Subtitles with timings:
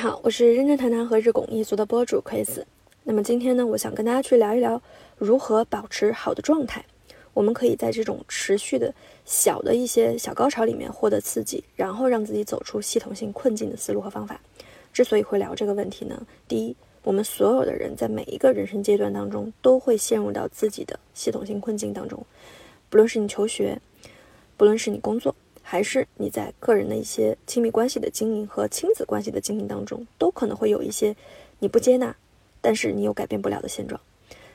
[0.00, 2.62] 好，我是认真谈谈和日拱一卒的播主 Chris。
[3.04, 4.80] 那么今天呢，我想跟大家去聊一聊
[5.18, 6.82] 如何保持好的状态。
[7.34, 8.94] 我们可以在这种持续的
[9.26, 14.40] 小的一些小高潮里面获得刺激，然后让自己走出系统性困境的思路和方法。
[14.90, 22.24] 之所以会聊这个问题呢，第一，我们所有的人在每一个人生阶段当中都会陷入到自己的系统性困境当中，
[22.88, 23.78] 不论是你求学，
[24.56, 25.36] 不论是你工作。
[25.70, 31.14] 还是你在个人的一些亲密关系的经营和亲子关系的经营当中，都可能会有一些
[31.60, 32.12] 你不接纳，
[32.60, 34.00] 但是你又改变不了的现状。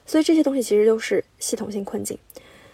[0.05, 2.19] 所以这些东西其实都是系统性困境。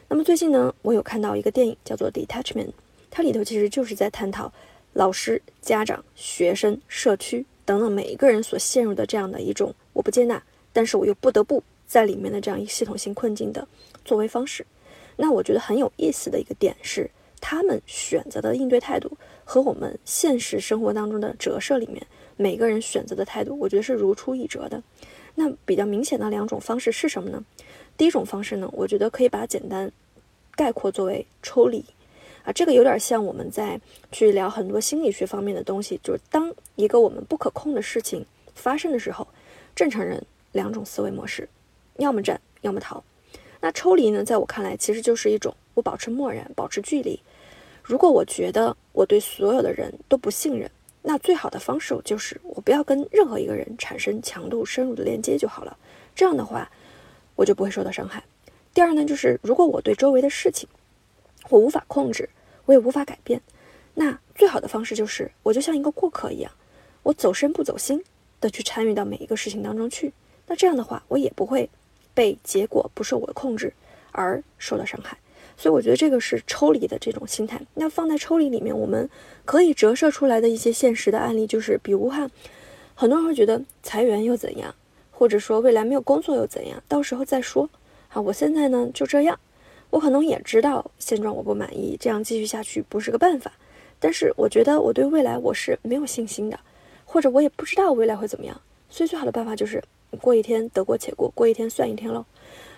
[0.07, 2.65] 那么最近呢，我有看到一个电影叫做《Detachment》，
[3.11, 4.51] 它里头其实就是在探讨
[4.93, 10.41] 老师、家长、学生、社区等等每一个人所陷入的这样的一种我不接纳，
[10.73, 13.67] 但是我又不得不在里面的这样一系统性困境的
[14.03, 14.65] 作为方式。
[15.15, 17.07] 那我觉得很有意思的一个点是。
[17.41, 19.11] 他们选择的应对态度
[19.43, 22.01] 和我们现实生活当中的折射里面，
[22.37, 24.81] 每个人选择的态度，我觉得是如出一辙的。
[25.33, 27.43] 那比较明显的两种方式是什么呢？
[27.97, 29.91] 第一种方式呢，我觉得可以把简单
[30.55, 31.83] 概括作为抽离
[32.43, 33.79] 啊，这个有点像我们在
[34.11, 38.25] 去聊很多心理学方面的东西，就是当一个我们不可控的事情
[38.55, 39.27] 发生的时候，
[39.75, 41.47] 正常人两种思维模式，
[41.97, 43.03] 要么战，要么逃。
[43.59, 47.19] 那抽离呢，在我看来，其实就是一种我保持漠然，保持距离。
[47.83, 50.69] 如果我觉得我对所有的人都不信任，
[51.01, 55.75] 那最好的方式就是我不要跟任何一个人产生强度深入的连接就好了。
[56.15, 56.69] 这样的话，
[57.35, 58.23] 我就不会受到伤害。
[58.73, 60.69] 第二呢，就是如果我对周围的事情
[61.49, 62.29] 我无法控制，
[62.65, 63.41] 我也无法改变，
[63.93, 66.51] 那最好的方式就是我就像一个过客一样，
[67.03, 68.01] 我走身不走心
[68.39, 70.13] 的去参与到每一个事情当中去。
[70.45, 71.69] 那这样的话，我也不会
[72.13, 73.73] 被结果不受我的控制
[74.11, 75.17] 而受到伤害。
[75.61, 77.61] 所以我觉得这个是抽离的这种心态。
[77.75, 79.07] 那放在抽离里面，我们
[79.45, 82.27] 可以折射出来的一些现实的案例，就是比如哈，
[82.95, 84.73] 很多人会觉得裁员又怎样，
[85.11, 87.69] 或者说未来没有工作又怎样，到时候再说。
[88.09, 89.39] 啊，我现在呢就这样，
[89.91, 93.51] 我可能也知道现状我不满意，这样继续下去不是个办法。
[93.99, 96.59] 但是我觉得我对未来我是没有信心的，
[97.05, 98.59] 或者我也不知道未来会怎么样。
[98.89, 99.83] 所以最好的办法就是
[100.19, 102.25] 过一天得过且过，过一天算一天喽。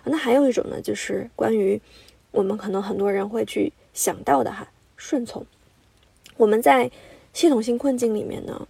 [0.03, 1.81] 那还有一种呢，就是关于。
[2.33, 4.67] 我们可能很多人会去想到的哈，
[4.97, 5.45] 顺从。
[6.35, 6.89] 我们在
[7.31, 8.67] 系统性困境里面呢，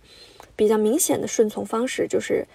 [0.56, 2.46] 比较明显的顺从方式就是，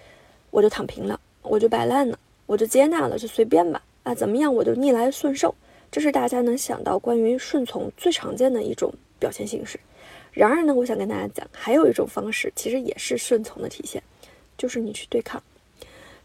[0.51, 5.53] 我就躺平了，我就摆烂了，我就接纳了，就随便吧，啊，怎么样我就逆来顺受，
[5.91, 9.79] 这是大家能想到关于顺从最常见的一种表现形式。
[10.31, 14.01] 然而呢，我想跟大家讲，还有一种方式，其实也是顺从的体现，
[14.55, 15.41] 就是你去对抗。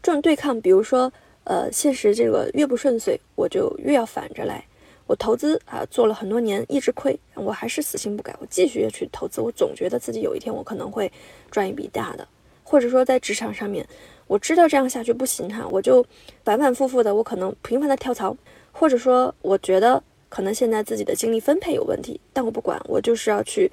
[0.03, 1.11] 这种对抗，比如说，
[1.45, 4.63] 呃，现实这个越不顺遂，我就越要反着来。
[5.07, 9.39] 我投资啊，做了很多年，一直亏，我还是死心不改，我继续去投资。
[9.39, 11.11] 我总觉得自己有一天我可能会
[11.51, 12.27] 赚一笔大的，
[12.63, 13.87] 或者说在职场上面，
[14.25, 16.03] 我知道这样下去不行哈，我就
[16.43, 18.35] 反反复复的，我可能频繁的跳槽，
[18.71, 23.71] 或者说我觉得可能现在自己的精力分配有问题，但我不管，我就是要去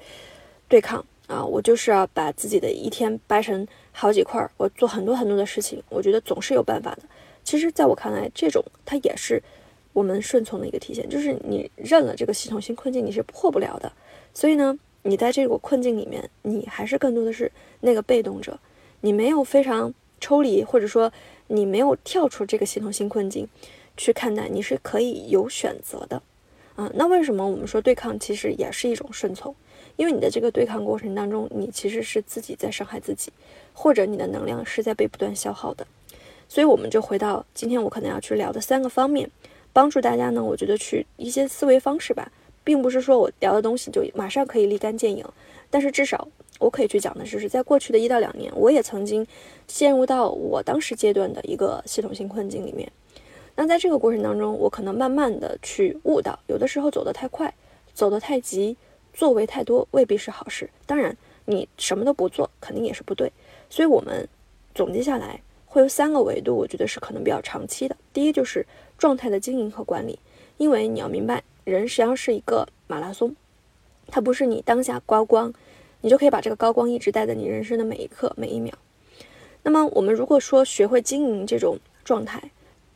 [0.67, 7.01] 对抗啊，我就是要把自己的一天掰成好几块儿，我做很多很多的事情，我觉得总是有办法的。
[7.43, 9.41] 其实，在我看来，这种它也是。
[9.93, 13.91] 我们顺从的一个体现，就是你认了这个系统性困境，你是破不了的。
[14.33, 18.59] 所以呢，你在这个困境里面，你还是更多的是那个被动者，
[19.01, 21.13] 你没有非常抽离，或者说
[21.47, 23.47] 你没有跳出这个系统性困境
[23.95, 26.21] 去看待，你是可以有选择的。
[26.75, 29.55] 啊，那为什么我们说对抗其实也是一种顺从？
[29.95, 33.31] 因为你的这个对抗过程当中，你其实是自己在伤害自己，
[33.73, 35.85] 或者你的能量是在被不断消耗的。
[36.49, 39.29] 所以我们就回到今天我可能要去聊的三个方面。
[39.73, 42.31] 帮助大家呢，我觉得去一些思维方式吧，
[42.63, 45.25] 并不是说我聊的东西就马上可以立竿见影，
[45.71, 46.27] 但是至少
[46.59, 49.25] 我可以去讲的就是，在过去的一到两年，我也曾经
[49.67, 52.89] 陷入到我当时阶段的一个系统性困境里面。
[53.55, 57.51] 那在这个过程当中，我可能慢慢的去悟到，有的时候走得太快，
[57.95, 58.77] 走得太急，
[59.11, 60.69] 作为太多未必是好事。
[60.85, 63.31] 当然，你什么都不做，肯定也是不对。
[63.69, 64.27] 所以，我们
[64.75, 65.41] 总结下来。
[65.65, 67.97] 会有三个维度，我觉得是可能比较长期的。
[68.13, 68.63] 第一就是
[69.03, 70.17] 状态的经营和管理，
[70.55, 73.35] 因为你要明白，人实际上是一个马拉松，
[74.07, 75.53] 它不是你当下高光，
[75.99, 78.73] 你就可以把这个高光一直带在你人生的每一刻每一秒。
[79.61, 82.41] 那么我们如果说学会经营这种状态，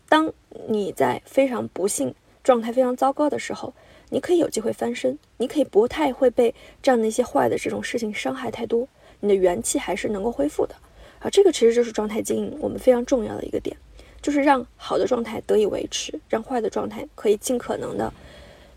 [0.08, 0.32] 当
[0.70, 3.74] 你在非常不幸、状态非常糟糕的时候，
[4.08, 8.88] 你可以有机会翻身，你可以不太会被这样的一些坏的这种事情伤害太多，
[9.20, 10.74] 你的元气还是能够恢复的。
[11.20, 13.76] 啊，这个其实就是状态经营，我们非常重要的一个点，
[14.22, 18.12] 就是让好的状态得以维持，让坏的状态可以尽可能的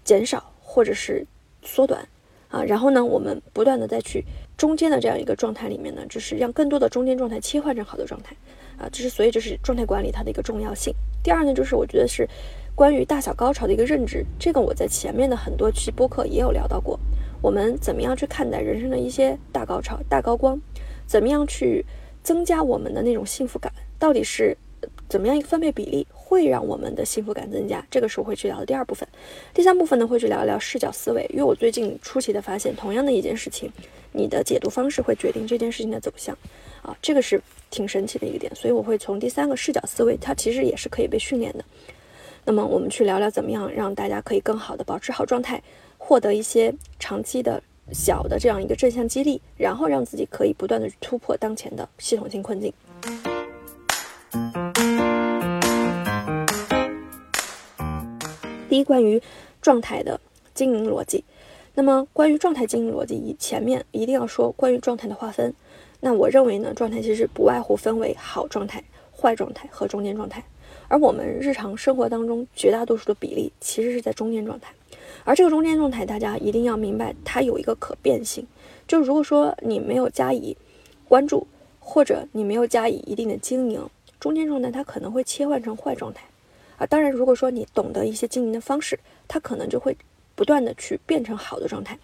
[0.05, 1.27] 减少或者是
[1.63, 2.07] 缩短
[2.49, 2.63] 啊。
[2.63, 4.25] 然后呢，我们不断的再去
[4.57, 8.37] 中间的这样一个状态里面呢，就是让更多的中间状态切换成好的状态
[8.79, 10.95] 啊，这是所以这是状态管理它的一个重要性。
[11.23, 12.29] 第二呢，就是我觉得是
[12.75, 16.99] 关于大小高潮的一个认知，这个我在前面的很多期播客也有聊到过。
[17.43, 20.61] 我们怎么样去看待人生的一些大高潮、大高光？
[21.07, 21.85] 怎么样去
[22.23, 23.73] 增加我们的那种幸福感？
[23.99, 24.57] 到底是
[25.11, 27.85] 怎么样一个分配比例会让我们的幸福感增加？
[27.91, 29.07] 这个是我会去聊的第二部分。
[29.53, 33.69] 第三部分呢，会去聊一聊视角思维，因为我最近出奇的发现，同样的一件事情，
[34.13, 36.33] 你的解读方式会决定这件事情的走向
[36.81, 38.55] 啊，这个是挺神奇的一个点。
[38.55, 41.65] 所以我会从第三个视角思维，它其实也是可以被训练的。
[42.45, 45.61] 那么我们去聊聊怎么样让大家可以更好的保持好状态，
[45.99, 47.61] 获得一些长期的
[47.93, 52.73] 小的这样一个正向激励，然后让自己可以不断的突破当前的系统性困境。
[58.71, 59.21] 第一，关于
[59.61, 60.21] 状态的
[60.55, 61.25] 经营逻辑。
[61.75, 65.53] 那么，关于状态经营逻辑，以前面一定要说关于状态的划分。
[65.99, 70.45] 那我认为呢，状态其实不外乎分为好状态、坏状态和中间状态。
[70.87, 74.73] 而我们日常生活当中绝大多数的比例，其实是在中间状态。
[75.25, 78.47] 而这个中间状态，大家一定要明白，它有一个可变性。
[78.87, 80.57] 就如果说你没有加以
[81.09, 81.49] 关注，
[81.81, 83.85] 或者你没有加以一定的经营，
[84.21, 86.23] 中间状态它可能会切换成坏状态。
[86.81, 88.99] 啊，当然，如果说你懂得一些经营的方式，
[89.29, 89.95] 它可能就会
[90.35, 91.99] 不断的去变成好的状态。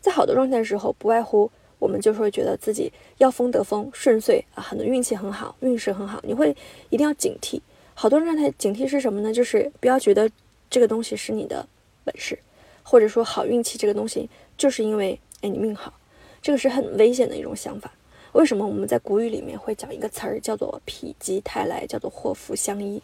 [0.00, 6.22] 在好的状态的时候，不外乎我们就会觉得自己要风得风，顺遂啊，很多运气很好，运势很好。
[6.24, 6.56] 你会
[6.88, 7.60] 一定要警惕。
[7.92, 9.30] 好多状态警惕是什么呢？
[9.30, 10.30] 就是不要觉得
[10.70, 11.68] 这个东西是你的
[12.02, 12.38] 本事，
[12.82, 15.92] 或者说好运气这个东西就是因为哎你命好，
[16.40, 17.92] 这个是很危险的一种想法。
[18.32, 23.00] 为什么我们在古语里面会讲一个词儿叫做否极泰来，叫做祸福相依？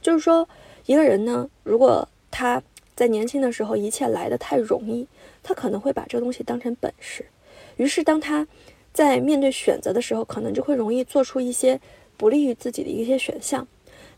[0.00, 0.48] 就是说，
[0.86, 2.62] 一个人呢，如果他
[2.94, 5.06] 在年轻的时候一切来的太容易，
[5.42, 7.26] 他可能会把这个东西当成本事，
[7.76, 8.46] 于是当他
[8.92, 11.80] 在面对选择的时候，可能就会容易做出一些
[12.16, 13.66] 不利于自己的一些选项。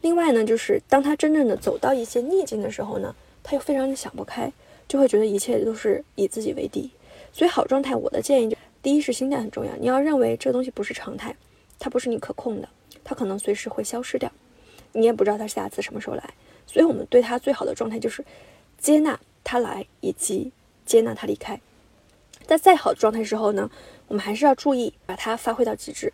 [0.01, 4.53] 另外呢，就是当他真正的走到一些逆境的时候呢，他又非常的想不开，
[4.89, 6.91] 就会觉得一切都是以自己为敌。
[7.33, 11.37] 所以好状态，我的建议就第一是心态很重要，你要认为这东西不是常态，
[11.79, 12.69] 它不是你可控的，
[13.05, 14.31] 它可能随时会消失掉。
[14.93, 16.35] 你也不知道他下次什么时候来，
[16.67, 18.25] 所以我们对他最好的状态就是
[18.79, 20.53] 接纳他来，以及
[20.85, 21.61] 接纳他离开。
[22.47, 23.71] 在再好的状态时候呢，
[24.09, 26.13] 我们还是要注意把它发挥到极致。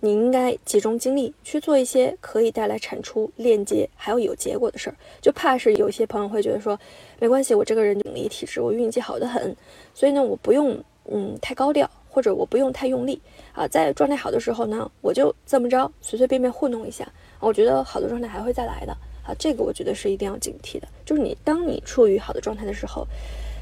[0.00, 4.94] 你应该集中精力去做一些可以带来产出、链接还有有结果的事儿。
[5.20, 6.78] 就怕是有些朋友会觉得说，
[7.18, 9.56] 没关系，我这个人敏力体质，我运气好的很，
[9.94, 13.20] 所以呢，我不用嗯太高调，或者我不用太用力
[13.52, 13.66] 啊。
[13.66, 17.10] 在状态好的时候呢，我就这么着随随便便糊弄一下。
[17.40, 18.92] 我觉得好的状态还会再来的
[19.22, 20.88] 啊，这个我觉得是一定要警惕的。
[21.04, 23.06] 就是你当你处于好的状态的时候，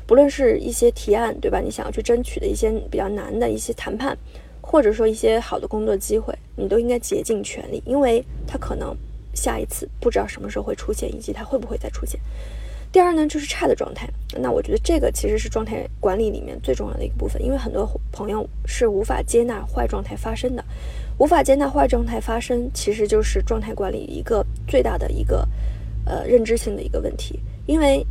[0.07, 1.61] 不论是一些提案，对吧？
[1.61, 4.17] 你想要去争取的一些比较难的一些谈判，
[4.61, 8.97] 或者说一些好的工作机会，你都应该竭尽全力，因为它可能
[9.35, 12.21] 下一次不知道什么时候会出现，以及它会不会再出现。
[12.93, 14.09] 第二呢，就是差的状态。
[14.41, 20.65] 那我觉得这个其实是状态管理里面最重要的一个部分，因为很多朋友是无法接纳坏状态发生的。
[21.19, 25.49] 无法接纳坏状态发生，其实就是状态管理一个最大的一个
[26.05, 27.41] 呃认知性的一个问题。
[27.67, 28.07] 因为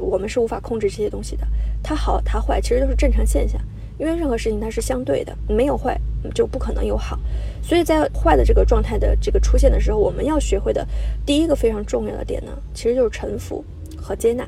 [0.00, 1.46] 我们是无法控制这些东西的，
[1.82, 3.60] 它好它坏其实都是正常现象。
[3.98, 6.00] 因为任何事情它是相对的，没有坏
[6.32, 7.18] 就不可能有好。
[7.62, 10.86] 所以在坏的这个状态的这个出现的时候，我们要学会的
[11.26, 13.64] 第一个非常重要的点呢，其实就是臣服
[13.96, 14.46] 和接纳。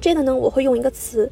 [0.00, 1.30] 这个呢，我会用一个词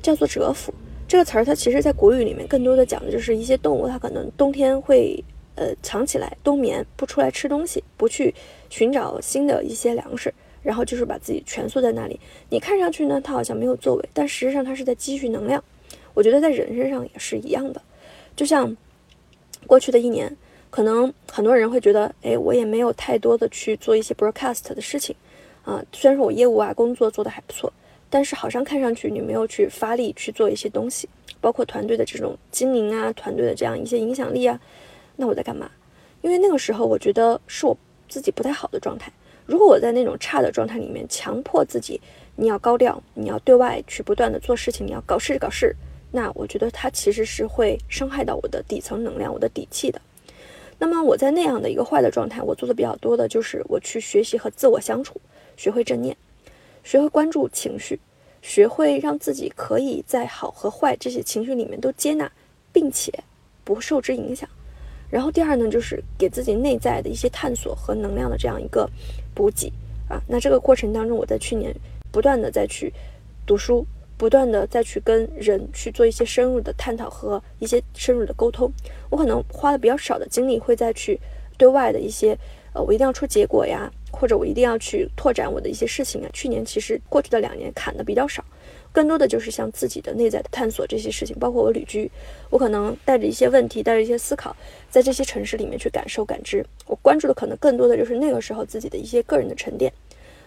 [0.00, 0.72] 叫做蛰伏。
[1.10, 5.20] 这个词儿，它其实，在国语里面更多的讲的就是一些动物，它可能冬天会，
[5.56, 8.32] 呃，藏起来冬眠，不出来吃东西，不去
[8.68, 12.20] 寻找新的一些粮食，然后就是把自己蜷缩在那里。
[12.48, 15.64] 你看上去呢，它好像没有作为，但实际上它是在积蓄能量。
[16.14, 17.82] 我觉得在人身上也是一样的，
[18.36, 18.76] 就像
[19.66, 20.36] 过去的一年，
[20.70, 25.16] 可能很多人会觉得，哎，我也没有太多的去做一些 broadcast 的事情，
[25.64, 27.72] 啊，虽然说我业务啊工作做得还不错。
[28.10, 31.08] 但是好像看上去你没有去发力去做一些东西，
[31.40, 34.60] 包括团队的这种经营啊，团队的这样一些影响力啊，
[35.16, 35.70] 那我在干嘛？
[36.20, 37.74] 因为那个时候我觉得是我
[38.08, 39.10] 自己不太好的状态。
[39.46, 42.00] 如果我在那种差的状态里面强迫自己，
[42.36, 45.74] 你要高调，你要对外去不断的做事情，你要搞事搞事，
[46.10, 50.00] 那我觉得它其实是会伤害到我的底层能量，我的底气的。
[50.78, 55.20] 那么我在那样的一个坏的状态，我做的比较多的就是我去学习和自我相处，
[55.56, 56.16] 学会正念。
[56.82, 58.00] 学会关注情绪，
[58.42, 62.30] 学会让自己可以在好和坏这些情绪里面都接纳，
[62.72, 63.12] 并且
[63.64, 64.48] 不受之影响。
[65.10, 68.88] 然后第二呢，就是给自己内在的一些探索和能量的这样一个
[69.34, 69.72] 补给
[70.08, 70.22] 啊。
[70.28, 71.74] 那这个过程当中，我在去年
[72.12, 72.92] 不断的在去
[73.44, 73.84] 读书，
[74.16, 78.72] 不断的再去跟人去做一些深入的探讨和一些深入的沟通。
[79.10, 81.18] 我可能花的比较少的精力会再去
[81.58, 82.38] 对外的一些，
[82.72, 86.30] 呃，我一定要出结果呀，或者我一定要去拓展我的一些事情啊。
[86.32, 88.44] 去年其实过去的两年砍的比较少。
[88.92, 92.10] 更多的就是像自己的内在的探索这些事情，包括我旅居，
[92.50, 94.56] 我可能带着一些问题，带着一些思考，
[94.90, 96.66] 在这些城市里面去感受感知。
[96.86, 99.92] 我关注的可能更多的就是那个时候自己的一些个人的沉淀，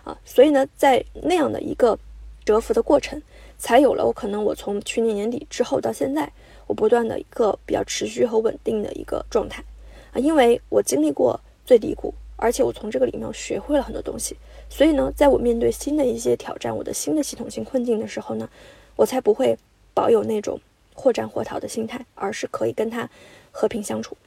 [0.03, 1.97] 啊，所以呢，在那样的一个
[2.43, 3.21] 蛰伏的过程，
[3.57, 6.29] 才有了我可能我从去年年底之后到现在，
[6.67, 9.63] 我不断的一个比较持续和稳定的一个状态，
[10.11, 14.37] 啊，因为我经历过最低谷，而且我从这个里面学会了很多东西。
[14.69, 18.49] 所以呢，在我面对新的一些挑战，我的新的系统性困境的时候呢，
[18.95, 19.57] 我才不会
[19.93, 20.59] 保有那种
[20.93, 23.09] 或战或逃的心态，而是可以跟他
[23.51, 24.17] 和平相处。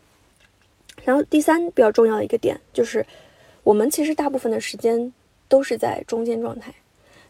[1.05, 3.07] 然后第三比较重要的一个点就是，
[3.63, 5.13] 我们其实大部分的时间
[5.49, 6.75] 都是在中间状态。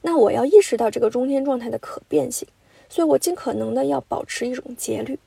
[0.02, 2.46] 那我要意识到这个中间状态的可变性，
[2.88, 5.18] 所以我尽可能的要保持一种节律。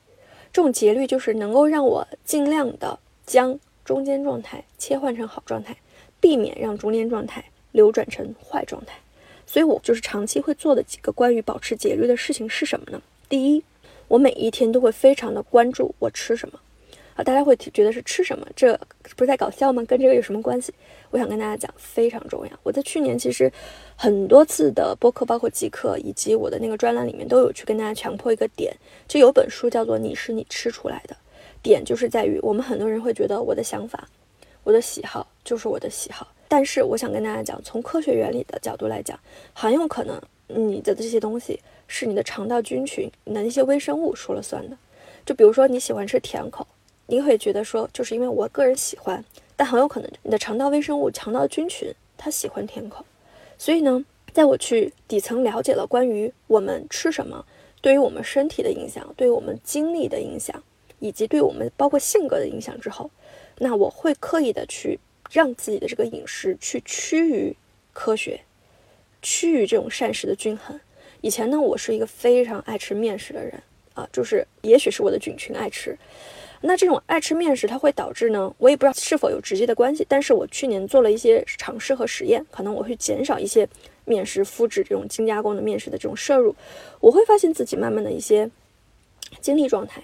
[0.52, 3.58] 这种节律就是能够让我尽量的将
[3.90, 5.76] 中间状态切换成好状态，
[6.20, 7.44] 避免让中间状态。
[7.72, 8.98] 流转成坏状态，
[9.46, 13.00] 所以我就是长期会做的几个关于保持节律的事情是什么呢？
[13.28, 13.62] 第一，
[14.08, 16.58] 我每一天都会非常的关注我吃什么
[17.14, 18.76] 啊，大家会觉得是吃什么，这
[19.16, 19.84] 不是在搞笑吗？
[19.84, 20.74] 跟这个有什么关系？
[21.10, 22.50] 我想跟大家讲，非常重要。
[22.64, 23.52] 我在去年其实
[23.94, 28.74] 很多次的播客，包括即刻以及我的那个专栏里面，都有去跟大家强迫一个点，
[29.06, 31.14] 就有本书叫做《你是你吃出来的》，
[31.62, 34.08] 点就是在于我们很多人会觉得我的想法、
[34.64, 36.26] 我的喜好就是我的喜好。
[36.48, 39.18] 但是我想跟大家讲，从科学原理的角度来讲，
[39.52, 44.76] 很有可能你的这些东西是你的肠道菌群、你的那些微生物说了算的。
[45.24, 46.66] 就比如说你喜欢吃甜口，
[47.06, 49.24] 你会觉得说，就是因为我个人喜欢，
[49.54, 53.04] 但很有可能你的肠道微生物、肠道菌群它喜欢甜口。
[53.56, 57.44] 所以呢，在我去底层了解了关于我们吃什么
[57.80, 60.60] 对于我们身体的影响、对于我们精力的影响，
[61.00, 63.10] 以及对我们包括性格的影响之后，
[63.58, 65.00] 那我会刻意的去。
[65.32, 67.54] 让自己的这个饮食去趋于
[67.92, 68.40] 科学，
[69.22, 70.80] 趋于这种膳食的均衡。
[71.20, 73.62] 以前呢，我是一个非常爱吃面食的人
[73.94, 75.96] 啊，就是也许是我的菌群爱吃。
[76.62, 80.04] 那这种爱吃面食，它会导致呢，我也不知道是否有直接的关系。
[80.08, 83.68] 但是我去年做了一些尝试和实验，可能我会减少一些
[84.04, 86.52] 面食、麸质这种精加工的面食的这种摄入，
[86.98, 88.50] 我会发现自己慢慢的一些
[89.40, 90.02] 精力状态，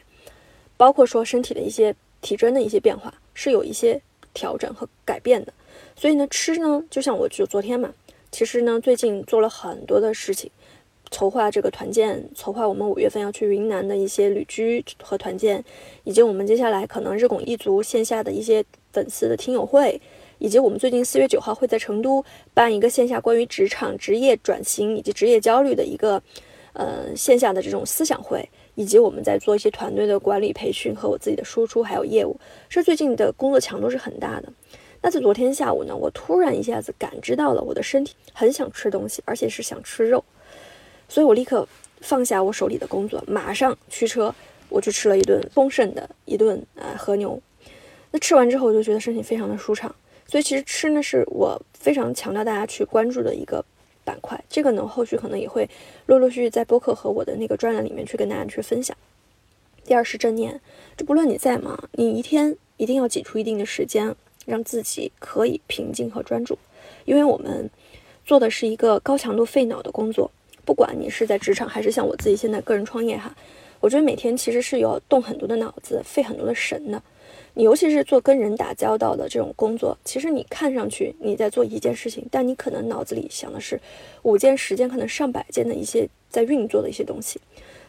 [0.76, 4.00] 包括说身体的一些体征的一些变化，是有一些。
[4.36, 5.54] 调整和改变的，
[5.96, 7.90] 所以呢，吃呢，就像我就昨天嘛，
[8.30, 10.50] 其实呢，最近做了很多的事情，
[11.10, 15.64] 筹划这个团建，筹划我们五月份要去云南的一些旅居和团建，
[16.04, 19.98] 以及我们接下来可能日拱一族线下的一些粉丝的听友会，
[20.36, 26.22] 以及我们最近四月九号会在成都办一个线下关于职场、职业转型以及职业焦虑的一个
[26.74, 28.46] 呃线下的这种思想会。
[28.76, 34.52] 以及我们在做一些团队的管理培训和我自己的输出，还有业务，这最近的工作强度是很大的。
[35.02, 40.22] 那在昨天下午呢，我突然一下子感知到了我的身体很想吃东西，而且是想吃肉，
[41.08, 41.66] 所以我立刻
[42.00, 44.34] 放下我手里的工作，马上驱车，
[44.68, 47.40] 我去吃了一顿丰盛的一顿啊和牛。
[48.10, 49.94] 那吃完之后，我就觉得身体非常的舒畅。
[50.26, 53.64] 所以其实吃呢，是我非常强调大家去关注的一个。
[54.06, 55.68] 板块，这个呢，后续可能也会
[56.06, 58.96] 陆陆续续在播客和我的那个专栏里面去跟大家去分享。
[59.84, 60.60] 第二是正念，
[60.96, 64.14] 就不论你在忙，你一天一定要挤出一定的时间，
[64.46, 66.56] 让自己可以平静和专注，
[67.04, 67.68] 因为我们
[68.24, 70.30] 做的是一个高强度费脑的工作，
[70.64, 73.34] 不管你是在职场还是像我自己现在个人创业哈，
[73.80, 77.02] 我觉得每天其实是有动很多的脑子，费很多的神的。
[77.58, 83.80] 你尤其是做跟人打交道的这种工作，其实你看上去你在做一件事情，但你可能脑子里想的是
[84.24, 87.40] 五件、十件，可能上百件的一些在运作的一些东西。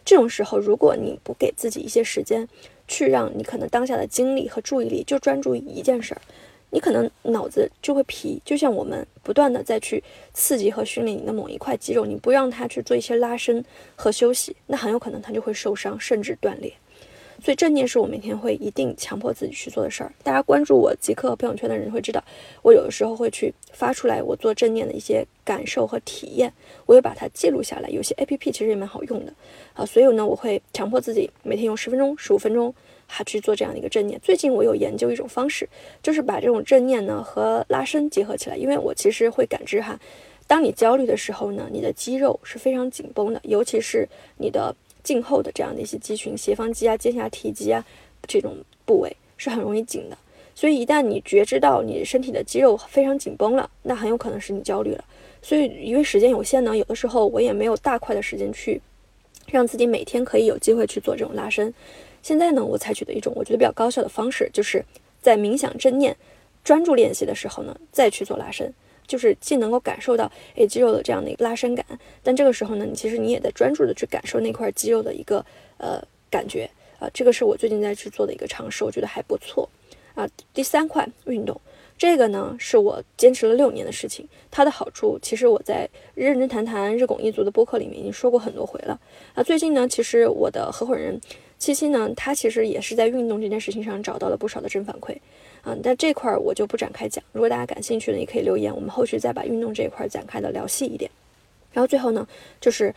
[0.05, 2.47] 这种时候，如果你不给自己一些时间，
[2.87, 6.21] 去让你可能当下的精力和注意力就专注于一件事儿，
[6.69, 8.41] 你可能脑子就会疲。
[8.45, 10.01] 就像我们不断的再去
[10.33, 13.61] 刺激和训练你的某一块肌肉，你不让它去做一些拉伸
[13.97, 16.71] 和休息，那很有可能它就会受伤，甚至断裂。
[17.43, 20.11] 所以正念是我每天会一定强迫自己去做的事儿。
[20.23, 22.23] 大家关注我极客朋友圈的人会知道，
[22.61, 26.51] 我有的时候会去发出来我做正念的一些感受和体验，
[26.85, 27.89] 我会把它记录下来。
[27.89, 29.33] 有些 A P P 其实也蛮好用的
[29.73, 32.73] 啊，所以呢，我会强迫自己每天用十分钟、十五分钟
[33.05, 34.19] 还去做这样的一个正念。
[34.21, 35.69] 最近我有研究一种方式，
[36.01, 39.99] 就是把这种正念呢和拉伸结合起来，因为我其实会感知哈，
[40.47, 44.75] 当你焦虑的时候呢，你的肌肉是非常紧绷的，尤其是你的。
[45.07, 47.81] 颈后的这样的一些肌群，斜方肌啊、肩胛提肌啊，
[48.27, 50.17] 这种部位是很容易紧的。
[50.53, 55.05] 所以一旦你觉知到你身体的肌肉非常紧绷了，那很有可能是你焦虑了。
[55.41, 58.81] 所以因为时间有限呢，有的时候我也没有大块的时间去
[59.47, 61.73] 让自己每天可以有机会去做这种拉伸。
[62.21, 64.83] 现在呢，我采取的一种我觉得比较高效的方式，就是
[65.21, 66.13] 在冥想正念
[66.65, 68.73] 专注练习的时候呢，再去做拉伸，
[69.07, 71.85] 就是既能够感受到诶肌肉的这样的一个拉伸感，
[72.21, 75.43] 但这个时候呢，你其实你也在专注的去感受那块肌肉的一个
[75.77, 75.99] 呃
[76.29, 79.69] 感觉啊，这个是我最近在去做的一个尝试，我觉得还不错
[80.13, 80.27] 啊。
[80.53, 81.59] 第三块运动。
[81.99, 88.99] 这个呢是我坚持了六年的事情，它的好处其实我在认真谈谈日拱一族的播客里面已经说过很多回了。
[89.33, 91.19] 啊，最近呢，其实我的合伙人
[91.57, 95.17] 七七呢，他其实也是在运动这件事情上找到了不少的正反馈，
[95.67, 97.21] 嗯，但这块儿我就不展开讲。
[97.33, 101.11] 如果大家感兴趣呢，也可以留言，我们后续再把运动这一块儿展开的聊细一点。
[101.73, 102.27] 然后最后呢，
[102.61, 102.93] 就是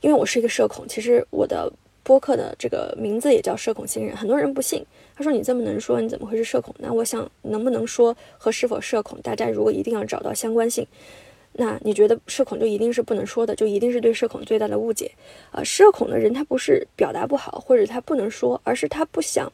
[0.00, 1.72] 因为我是一个社恐，其实我的。
[2.04, 4.82] 播客的这个名字也叫社恐新人，很多人不信。
[5.14, 10.86] 他说：“你这么能说，你怎么会是社恐？”那我想，能不能说和是否社恐，大家如果一定要找到相关性，
[11.52, 15.12] 那你觉得社恐就一定是不能说的，就一定是对社恐最大的误解
[15.50, 15.62] 啊？
[15.62, 19.52] 社恐的人他不是表达不好，或者他不能说，而是他不想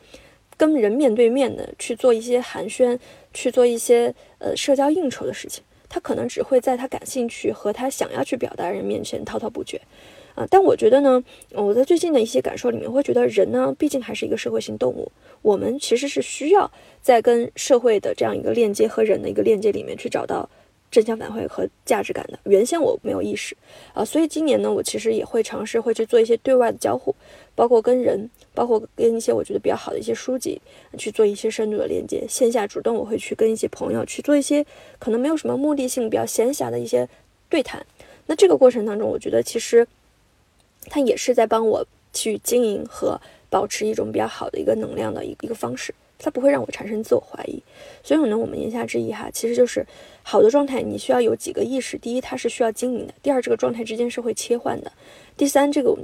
[0.56, 2.98] 跟人面对面的去做一些寒暄，
[3.32, 5.62] 去做一些呃社交应酬的事情。
[5.88, 9.80] 他可能只会在他感兴趣和他想要去表达人面前滔滔不绝。
[10.34, 16.68] 啊，但我觉得呢，我在最近的一些感受里面，会觉得人呢，毕竟还是一个社会性动物，我们其实是需要
[17.00, 20.50] 在跟社会的这样一个链接和人的一个链接里面去找到
[20.94, 22.38] 正向反馈和价值感的。
[22.44, 23.56] 原先我没有意识
[23.92, 27.14] 啊，所以今年呢，我其实也会尝试会去做一些对外的交互，
[27.54, 30.60] 包括跟人，包括跟一些我觉得比较好的一些书籍
[30.96, 32.24] 去做一些深度的连接。
[32.28, 34.64] 线下主动我会去跟一些朋友去做一些
[34.98, 37.08] 可能没有什么目的性、比较闲暇的一些
[37.48, 37.84] 对谈。
[38.26, 39.86] 那这个过程当中，我觉得其实。
[40.90, 41.82] 它也是在帮我
[42.12, 47.62] 去经营和保持一种比较好的一个能量的一一个方式，它不会让我产生自我怀疑。
[48.02, 49.86] 所以呢，我们言下之意哈，其实就是
[50.22, 54.90] 好的状态，你需要有几个意识：第一，它是需要经营的；第二，这个状态之间是会切换的；
[55.36, 55.94] 第三，这个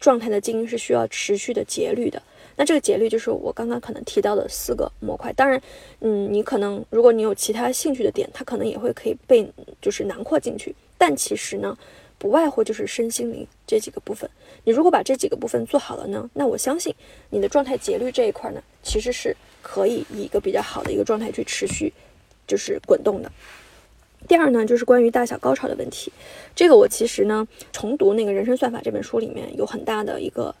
[0.00, 2.20] 状态的经营是需要持续的节律的。
[2.56, 5.32] 那这个节律就是我刚刚可能提到的四个模块。
[5.32, 5.62] 当然，
[6.00, 9.48] 嗯，你可能如果你有其他兴趣的点，它可能也会可以被
[9.80, 10.74] 就是囊括进去。
[10.98, 11.78] 但其实呢。
[12.20, 14.28] 不外乎就是身心灵这几个部分，
[14.64, 16.92] 你如果把这几个部分做好了呢，那我相信
[17.30, 19.36] 你的状态节律这一块呢，其实是
[19.68, 21.92] 可以以一个比较好的一个状态去持续，
[22.46, 23.30] 就是滚动的。
[24.26, 26.10] 第二呢，就是关于大小高潮的问题，
[26.54, 30.54] 这个我其实呢重读那个人生算法这本书里面有很大的一个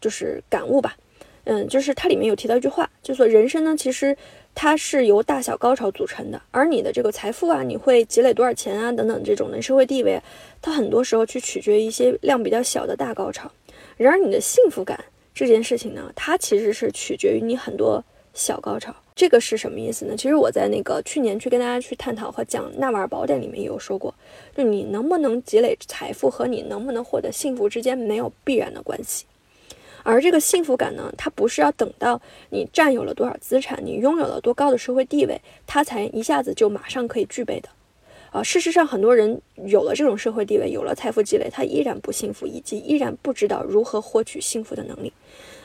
[0.00, 0.96] 就是感悟吧，
[1.44, 4.16] 嗯，就是它里面有提到一句话，就说人生呢其实。
[4.58, 10.18] 它是由大小高潮组成的，而你的这个财富啊，你会积累多少钱啊，等等这种的社会地位，
[10.62, 13.52] 它很多时候去取决于一些量比较小的大高潮。
[13.98, 14.98] 然而，你的幸福感
[15.34, 18.02] 这件事情呢，它其实是取决于你很多
[18.36, 18.94] 小高潮。
[19.16, 20.14] 这个是什么意思呢？
[20.14, 24.14] 其实我在那个去年去跟大家去探讨和讲《纳瓦尔宝典》里面也有说过，
[24.54, 29.24] 就你能不能积累财富和你能不能获得幸福之间没有必然的关系。
[30.02, 32.20] 而这个幸福感呢，它不是要等到
[32.50, 37.70] 你占有了多少资产，你拥有了多高的社会地位，它才一下子就马上可以具备的。
[38.32, 45.10] 啊，事实上，很多人有了这种社会地位，有了财富积累，他依然不幸福，以及依然不知道如何获取幸福的能力。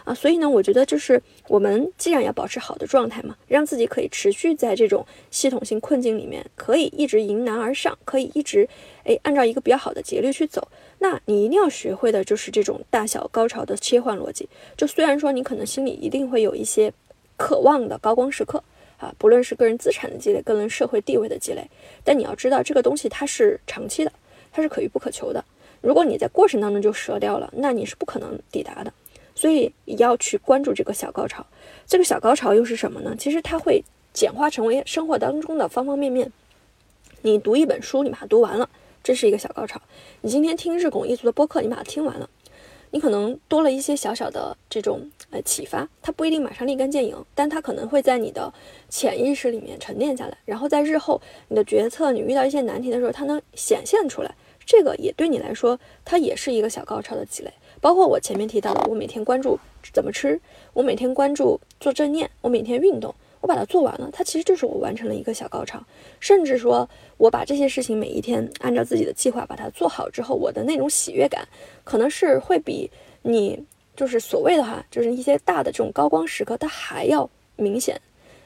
[0.03, 8.67] 啊，所以呢，我觉得就是我们既然要保持好的状态嘛，让自己可以持续在这种系统性困境里面，可以一直迎难而上，可以一直
[9.03, 10.67] 诶按照一个比较好的节律去走。
[10.99, 14.47] 那你一定要学会的就是这种大小高潮的切换逻辑。
[14.77, 16.93] 就虽然说你可能心里一定会有一些
[17.37, 18.63] 渴望的高光时刻
[18.97, 21.67] 啊，不论是个人资产的积累，个人社会地位的积累，
[22.03, 24.11] 但你要知道这个东西它是长期的，
[24.51, 25.43] 它是可遇不可求的。
[25.81, 28.93] 如果你在过程当中就折掉了，那你是不可能抵达的。
[29.35, 31.45] 所以要去关注这个小高潮，
[31.87, 33.15] 这个小高潮又是什么呢？
[33.17, 36.31] 其实它会简化成为生活当中的方方面面。
[37.21, 38.69] 你读一本书，你把它读完了，
[39.03, 39.79] 这是一个小高潮；
[40.21, 42.29] 你今天听日拱一族的播客，你把它听完了，
[42.89, 45.87] 你可能多了一些小小的这种呃启发。
[46.01, 48.51] 它不一定马上立竿见影，但它可能会在你的
[48.89, 54.33] 潜意识里面沉淀下来，然后在日后你的决策，你遇到一些难题的时候，它能显现出来。
[54.65, 57.51] 这个也对你来说，它也是一个小高潮的积累。
[57.81, 59.59] 包括我前面提到的，我每天关注
[59.91, 60.39] 怎么吃，
[60.71, 65.83] 我每天关注做正念，我每天运动，我把它做完了，它其实就是我完成了一个小高潮。
[66.19, 71.47] 甚至说，我把这些事情每一天按照自己的计划把它做好之后，我的那种喜悦感，
[71.83, 72.89] 可能是会比
[73.23, 73.61] 你
[73.95, 77.99] 就是所谓的哈，就是一些大的这种高光时刻，它还要明显，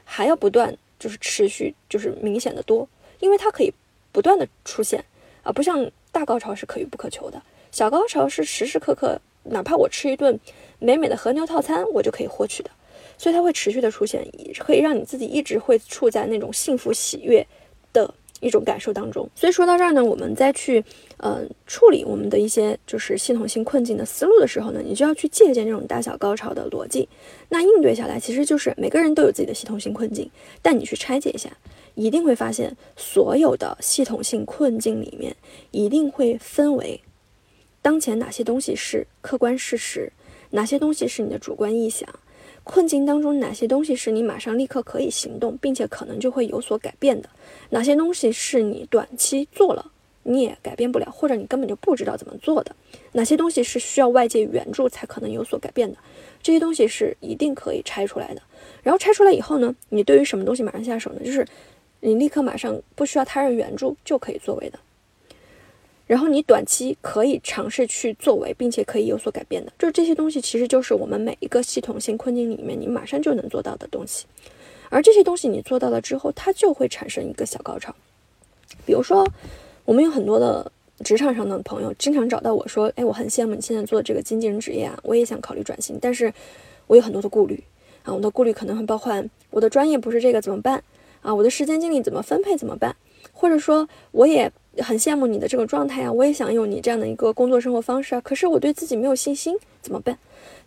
[0.06, 2.88] 还要不断就是持续就是明显的多，
[3.20, 3.74] 因为它可以
[4.14, 5.04] 不断的出现
[5.44, 7.42] 啊，不像大高潮是可遇不可求的。
[7.76, 10.40] 小高潮是时时刻刻，哪怕我吃一顿
[10.80, 12.70] 美美的和牛套餐，我就可以获取的，
[13.18, 14.26] 所以它会持续的出现，
[14.58, 17.46] 可以让你自己一直会处在那种幸福喜悦
[17.92, 19.30] 的一种感受当中。
[19.36, 20.82] 所以说到这儿呢，我们再去
[21.18, 27.10] 呃处理我们的一些就是系统性困境的思路的时候呢，你就要去借鉴这种大小高潮的逻辑。
[27.50, 31.50] 那应对下来，其实就是每个人都有自己的系统性困境，但你去拆解一下，
[31.96, 35.36] 一定会发现所有的系统性困境里面
[35.72, 36.98] 一定会分为
[37.86, 40.12] 当前哪些东西是客观事实，
[40.50, 42.10] 哪些东西是你的主观臆想。
[42.64, 47.30] 困境当中哪些东西是你马上立刻可以行动，并且可能就会有所改变的？
[47.70, 49.92] 哪些东西是你短期做了
[50.24, 52.76] 你也改变不了，或者你根本就不知道怎么做的？
[53.12, 55.96] 哪些东西是需要外界援助才可能有所改变的？
[56.42, 58.42] 这些东西是一定可以拆出来的。
[58.82, 61.20] 然后拆出来以后呢，你对于什么东西马上下手呢？
[61.24, 61.48] 就是
[62.00, 64.80] 你立刻马上不需要他人援助就可以作为的。
[66.08, 74.26] 然后你短期可以尝试去作为，并且可以有所改变的，就是这些东西，其实就是我们每一个系统性困境里面你马上就能做到的东西。
[74.90, 77.96] 而这些东西你做到了之后，它就会产生一个小高潮。
[78.86, 79.28] 比如说，
[79.84, 80.72] 我们有很多的
[81.04, 86.32] 职场上的朋友经常找到我说：“哎，我很羡慕你现在做这个经纪人职业啊，我也想考虑转型，但是
[86.86, 87.64] 我有很多的顾虑
[88.04, 89.12] 啊，我的顾虑可能会包括
[89.50, 90.84] 我的专业不是这个怎么办
[91.22, 92.96] 啊，我的时间精力怎么分配怎么办，
[93.34, 98.22] 或者说我也。”很羡慕你的这个状态啊，我也想有你这样的一个工作生活方式啊。
[98.22, 100.18] 可是我对自己没有信心，怎么办？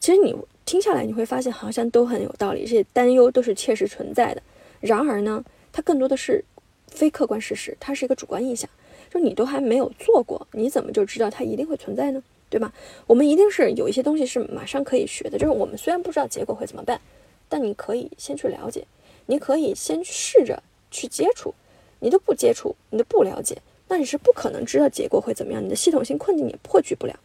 [0.00, 4.42] 其实你听下来，你会发现好像都很有道理，这些担忧都是切实存在的。
[4.80, 6.44] 然而呢，它更多的是
[6.86, 8.68] 非客观事实，它是一个主观印象。
[9.10, 12.22] 就你都还没有做过，你怎么就知道它一定会存在呢？
[12.50, 12.72] 对吧？
[13.06, 15.38] 我们一定是有一些东西是马上可以学的。
[15.38, 17.00] 就是我们虽然不知道结果会怎么办，
[17.48, 18.86] 但你可以先去了解，
[19.26, 21.54] 你可以先试着去接触。
[22.00, 23.58] 你都不接触，你都不了解。
[23.88, 27.18] 那你是不可能知道结果会怎么样，你的系统性困境也破局不了。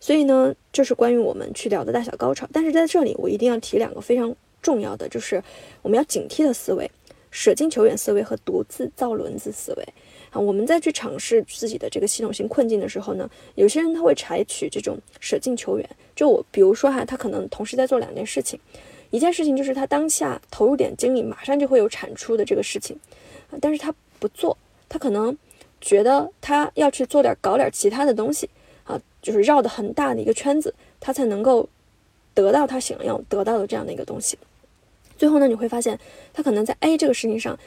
[0.00, 2.46] 所以呢，这是关于我们去聊的大小高潮。
[2.52, 5.42] 但是在这里，我一定要提两个非常重要的，就是
[5.82, 6.90] 我们要警惕的思维：
[7.30, 9.88] 舍近求远思维和独自造轮子思维。
[10.30, 15.88] 啊，我们在去尝试自己的这个系统性困境的时候呢，有些人他会采取这种舍近求远。
[16.14, 18.60] 就我比如说哈，他可能同时在做两件事情，
[19.10, 22.98] 一件事情就是他当下投入点精力，马上就会有产出的这个事情，
[23.60, 24.56] 但是他不做，
[24.88, 25.36] 他可能。
[25.84, 28.48] 觉得他要去做点搞点其他的东西
[28.84, 31.68] 啊，就是绕的很大的一个圈子，他才能够
[32.32, 34.38] 得到他想要得到的这样的一个东西。
[35.18, 36.00] 最后呢，你会发现
[36.32, 37.58] 他可能在 A 这个事情上，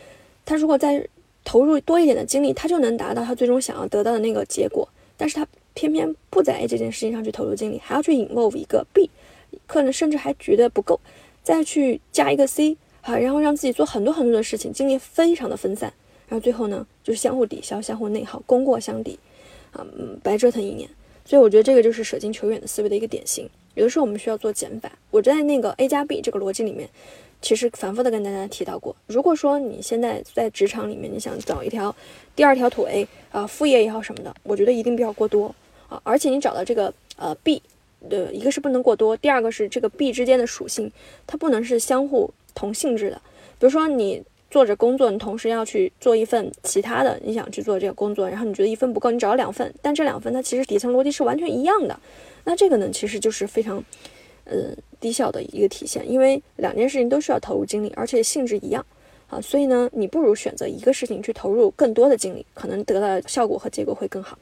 [0.44, 1.08] 他如果再
[1.44, 4.90] 投入多一点的精力，他就能达到他最终想要得到的那个结果。
[5.16, 9.10] 但是他偏偏不在 A 这件事情上去投入精力，还要去 involve 一个 B，
[9.68, 11.00] 可能甚至还觉得不够，
[11.44, 15.94] 再去加一个 C 啊，然后让自己做很多很多的事情，精力非常的分散。
[16.28, 19.18] 然后最后呢，就是相互抵消、相互内耗，功过相抵，
[19.72, 20.90] 啊，嗯，白折腾一年。
[21.24, 23.50] 所以我觉得这个就是舍近求远的思维的一个典型。
[23.76, 24.92] 有的时候我们需要做减法。
[25.12, 26.90] 我在那个 A 加 B 这个逻辑里面，
[27.42, 28.96] 其实反复的跟大家提到过。
[29.08, 31.96] 如果说你现在在职场里面，你想找一条
[32.36, 35.54] 第二条腿啊，副业也好什么的，我觉得一定不要过多
[35.90, 36.02] 啊。
[36.04, 37.62] 而且你找到这个呃 B
[38.10, 40.92] 的一个是不能过多，第二个是这个 B 之间的属性，
[41.26, 43.22] 它不能是相互同性质的。
[43.60, 44.24] 比如说你。
[44.50, 52.00] 做着工作，你同时要去做一份其他的，你想去做这个工作，然后你觉得一份不够，你找了两份，但这两份它其实底层逻辑是完全一样的，
[52.46, 53.84] 那这个呢，其实就是非常，
[54.46, 58.86] 嗯，低效的一个体现，因为两件事情都需要投入精力，而且性质一样，
[59.28, 64.40] 啊，所以呢，你不如选择一个事情去投入更多的精力，可能得到效果和结果会更好。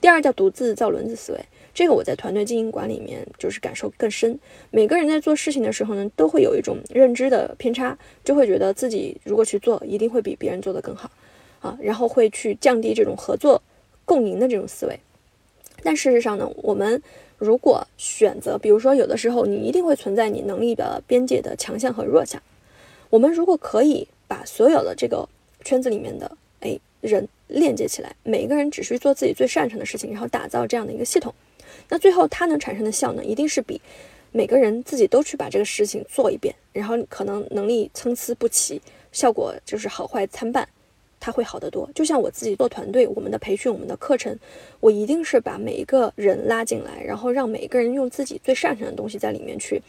[0.00, 1.44] 第二叫独自造轮子思维。
[1.78, 4.36] 这个我在团队经营管理里面就是感受更深。
[4.72, 11.08] 每个人在做事情的时候呢，都会有一种认知的偏差，就会觉得自己如果去做，一定会比别人做得更好，
[11.60, 13.62] 啊，然后会去降低这种合作
[14.04, 14.98] 共赢的这种思维。
[15.84, 17.00] 但事实上呢，我们
[17.38, 22.42] 如果选择，比如说有的时候你一定会存在你能力的边界的强项和弱项，
[23.08, 25.28] 我们如果可以把所有的这个
[25.64, 31.32] 圈子里面的哎人链接起来，每一个人只需做自己最擅长的事情，然后打造这样的一个系统。
[31.88, 33.80] 那最后它能产生的效能，一定是比
[34.30, 40.68] 每个人自己都去把这个事情做一遍，然后可能能力参差不齐，效果就是好坏参半，
[41.18, 41.88] 它会好得多。
[41.94, 44.38] 就像我自己做团队，我们的培训，我们的课程，
[44.80, 49.80] 我一定是把每一个人拉进来，然后让每个人用自己最擅长的东西在里面去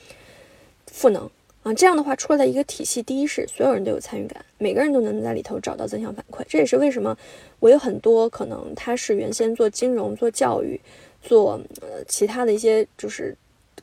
[0.88, 1.30] 赋能
[1.64, 1.74] 啊。
[1.74, 6.44] 这样的话出来的一个体系，第一是所有人都有参与感，每个人都能在里头找到正向反馈。
[6.48, 7.16] 这也是为什么
[7.60, 10.80] 我有很多可能他是原先做金融、做教育。
[11.22, 13.36] 做呃其他的一些就是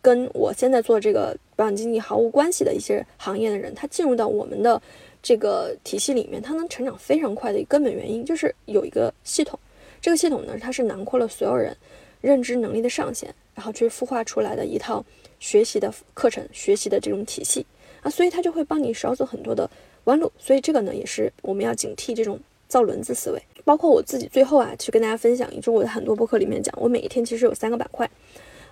[0.02, 4.80] 跟我现在做这个保险经纪毫无关系的一些行业的人，他进入到我们的
[5.22, 9.58] 这个体系里面，他能成长非常快的一个根本原因就是有一个系统。
[10.00, 11.76] 这个系统呢，它是囊括了所有人
[12.20, 15.04] 认知能力的上限，然后去孵化出来的一套
[15.40, 17.66] 学习的课程、学习的这种体系
[18.02, 19.68] 啊，所以它就会帮你少走很多的
[20.04, 20.30] 弯路。
[20.38, 23.42] 所以这个呢，也是我们要警惕这种造轮子思维。
[23.66, 28.08] 包括我自己最后啊，去跟大家分享，也就是我的很多播客里面讲，我每一天其实有三个板块，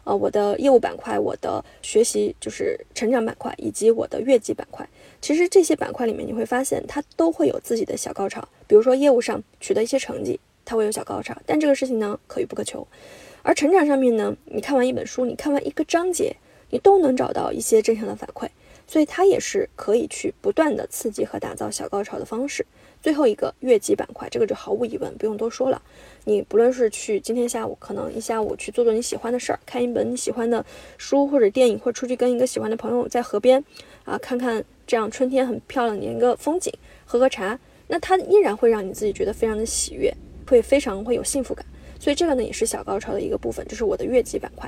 [0.05, 4.89] 呃，我的业务板块、我的学习就是成长板块以及我的月季板块。
[5.21, 8.49] 其实这些板块里面，你会发现它都会有自己的小高潮。
[8.69, 12.87] 比如说业务上取得一些成绩，它会有小高潮，但这个事情呢可遇不可求。
[13.43, 16.37] 而成长上面呢，你看完一本书，你看完一个章节，
[16.71, 18.49] 你都能找到一些正向的反馈，
[18.87, 22.65] 所以它也是可以去不断的刺激和打造小高潮的方式。
[23.05, 25.83] 最后一个月季板块，这个就毫无疑问不用多说了。
[26.25, 30.65] 你不论是去今天下午，可能一下午去做做你喜欢的事儿，看一本你喜欢的
[30.97, 33.63] 书或者电影，或者出去跟一个喜欢的朋友在河边
[34.07, 36.73] 啊，看看这样春天很漂亮的一个风景，
[37.05, 40.11] 喝喝茶，那它依然会让你自己觉得非常的喜悦，
[40.49, 41.63] 会非常会有幸福感。
[42.01, 44.67] 所以这个呢也是小高潮的一个部分，就是我的月季板块。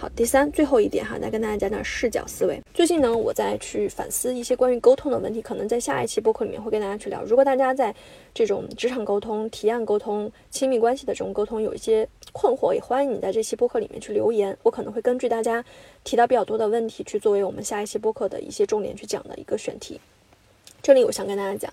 [0.00, 2.58] 好，第三最后一点哈，来跟大家讲讲视角思维。
[2.72, 7.22] 最近呢，我在去反思一些关于沟通的问题，可能在下一期播客里面会跟大家去聊。
[7.22, 7.94] 如果大家在
[8.32, 15.62] 这种职场沟通、提案沟通、亲密关系的这种沟通有一些困惑，也欢迎你在这期播客里面去留言，我可能会根据大家
[16.02, 20.00] 提到比较多的问题，去作为我们下一期播客的一些重点去讲的一个选题。
[20.80, 21.70] 这里我想跟大家讲，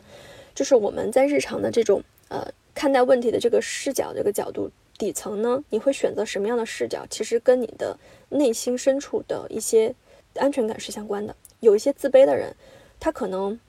[0.54, 4.70] 就是我们在日常的这种呃看待问题的这个视角这个角度。
[4.98, 7.06] 底层呢，你会选择什么样的视角？
[7.10, 7.98] 其实跟你的
[8.30, 9.94] 内心深处的一些
[10.36, 11.36] 安全感是相关的。
[11.60, 12.56] 有一些自卑的人，
[13.00, 13.60] 他可能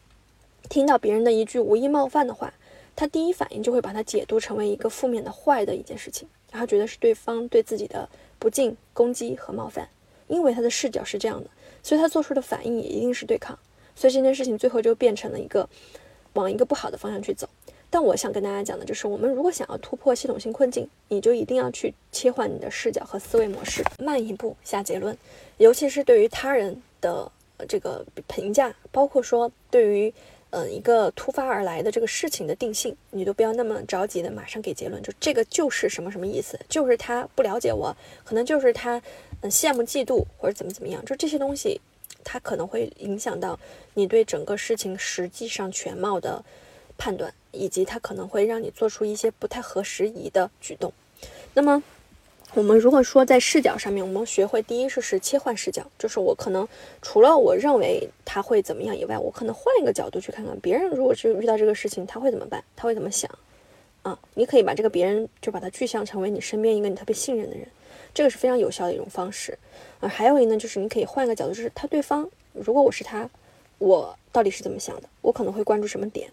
[0.68, 2.52] 听到别人的一句无意冒犯的话，
[2.96, 9.88] 他第一反应就会把它解读成为一个负面的坏的一件事情，然后觉得是对方对自己的不敬、攻击和冒犯。
[10.28, 11.48] 因为他的视角是这样的，
[11.82, 13.58] 所以他做出的反应也一定是对抗。
[13.96, 15.68] 所以这件事情最后就变成了一个
[16.34, 17.48] 往一个不好的方向去走。
[17.90, 25.16] 但我想跟大家讲的就是，我们如果想要突破系统性困境，你就一定要去切换你的视角和思维模式，慢一步下结论。
[25.56, 27.30] 尤其是对于他人的
[27.66, 30.12] 这个评价，包括说对于
[30.50, 35.02] 嗯一个突发而来的这个事情的定性，你都不要那么着急的马上给结论。
[35.02, 36.60] 就这个就是什么什么意思？
[36.68, 39.00] 就是他不了解我，可能就是他
[39.40, 41.02] 嗯羡慕嫉妒或者怎么怎么样。
[41.06, 41.80] 就这些东西，
[42.22, 43.58] 它可能会影响到
[43.94, 46.44] 你对整个事情实际上全貌的
[46.98, 47.32] 判断。
[47.52, 50.92] 以及它可能会让你做出一些不太合时宜的举动。
[51.54, 51.82] 那么，
[52.54, 56.66] 我们如果说在视角上面，我们学会第一是是切换视角，就是我可能
[57.02, 62.62] 除了我认为他会怎么样以外，我可能换一个角度去看看别人，如果是遇到这个事情，他会怎么办？
[62.76, 63.30] 他会怎么想？
[64.02, 67.66] 啊，你可以把这个别人就把它具象成为你身边一个你特别信任的人，
[68.14, 69.58] 这个是非常有效的一种方式。
[70.00, 73.28] 啊，还有一呢，就是你可以换一个角度，就是他对方，如果我是他，
[73.78, 75.08] 我到底是怎么想的？
[75.20, 76.30] 我可能会关注什么点？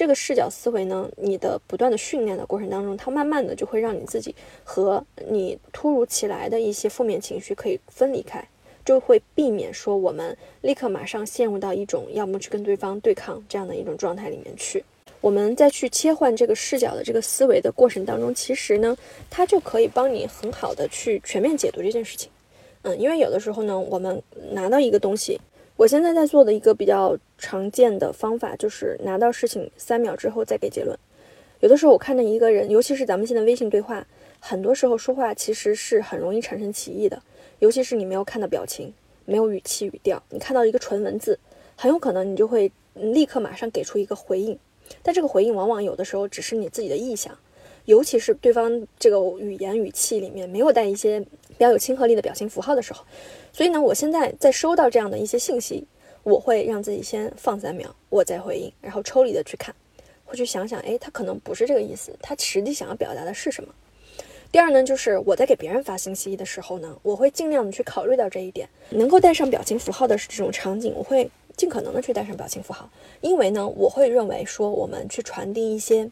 [0.00, 4.34] 这个视角思维呢，你的不断的训练的过程当中，它慢慢的就会让你自己
[4.64, 8.42] 和你突如其来的一些负面情绪可以分离开，
[8.82, 14.82] 就会避免说我们立刻马上陷入到一种要么去跟对方对抗这样的一种状态里面去。
[15.20, 18.96] 我们再去切换这个视角的这个思维的过程当中，其实呢，
[19.28, 22.30] 它就可以帮你很好的去全面解读这件事情。
[22.84, 25.38] 嗯，因为有的时候呢，我们拿到一个东西。
[25.80, 30.94] 我现在在做的一个比较常见的方法，就是拿到事情三秒之后再给结论。
[31.60, 34.06] 有的时候我看到一个人，尤其是咱们现在微信对话，
[34.40, 37.22] 很多时候说话其实是很容易产生歧义的。
[37.60, 38.92] 尤其是你没有看到表情，
[39.24, 41.38] 没有语气语调，你看到一个纯文字，
[41.76, 44.58] 很有可能你就会立刻马上给出一个回应。
[45.02, 47.34] 但这个回应往往有的时候只是你自己的臆想。
[47.90, 53.04] 尤其是对方这个语言语气里面没有带一些比较有亲和力的表情符号的时候，
[53.52, 55.84] 所以呢，我现在在收到这样的一些信息，
[56.22, 59.74] 我会让自己先放三秒，我再回应，然后抽离的去看，
[60.24, 63.74] 会去想想，哎，他可能不是这个意思，他实际想要表达的是什么。
[64.52, 72.88] 第二呢，就是我在给别人发信息的时候呢，我会尽量的去考虑到这一点，能够带上表情符号的这种场景，我会尽可能的去带上表情符号，
[73.20, 76.08] 因为呢，我会认为说我们去传递一些。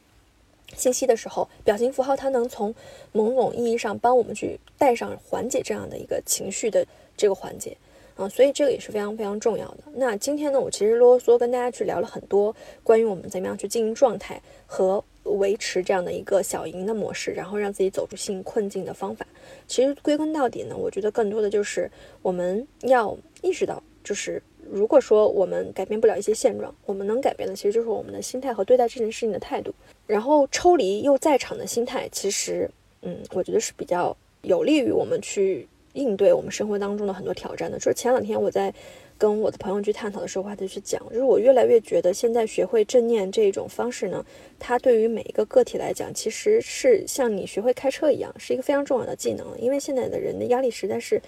[0.76, 2.74] 信息的时候，表情符号它能从
[3.12, 7.76] 某种意义上帮我们去带上缓解这样的一个情绪的这个环节，
[8.16, 9.78] 啊，所以这个也是非常非常重要的。
[9.94, 12.54] 那今天呢，我其实啰嗦跟大家去聊了很多
[12.85, 19.26] 关于我们怎么样去经营状态和维持这样的一个小赢的模式，然后让自己走出性困境的方法。
[19.66, 21.90] 其实归根到底呢，我觉得更多的就是
[22.22, 29.74] 我们要意识到，就是如果说我们改变不了一些现状，我们能改变的其实就是我们的心态和对待这件事情的态度。
[30.07, 32.70] 然后抽离又在场的心态，其实，
[33.02, 37.78] 嗯，我觉得是比较有利于我们去应对我们生活当中的很多挑战的。
[37.78, 38.72] 就是前两天我在
[39.16, 44.24] 跟我的朋友去探讨的时候，话就去讲，就是我越来越觉得现在学会正念这种方式呢，
[44.59, 49.46] 它对于每一个个体来讲，其实是像你学会开车一样，是一个非常重要的技能。
[49.59, 51.20] 因为现在的人的压力实在是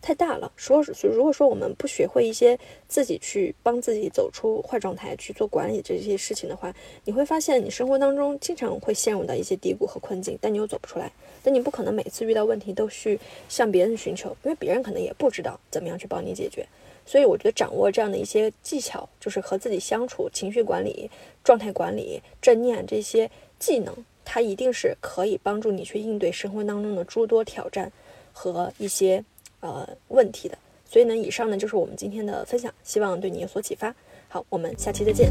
[0.00, 0.50] 太大了。
[0.56, 2.58] 说是如果说我们不学会一些
[2.88, 11.10] 自己去帮自己走出坏状态去做管理这些事情的话，你会发现你生活当中经常会陷入到一些低谷和困境，但你又走不出来。
[11.42, 16.66] 但你不可能每次遇到问题都去向别人寻求，因为别人可能也不知道怎么样去帮你解决。
[17.06, 21.10] 所以我觉得掌握这样的一些技巧，就是和自己相处、情绪管理、
[21.42, 23.94] 状态管理、正念这些技能，
[24.26, 27.90] 它一定是可以帮助你去应对生活当中的诸多挑战
[28.32, 29.24] 和一些
[29.60, 30.56] 呃问题的。
[30.84, 33.94] 所以呢，以上呢就是我们今天的分享，希望对你有所启发。
[34.28, 35.30] 好，我们下期再见。